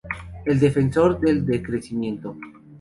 [0.47, 2.35] Es defensor del decrecimiento.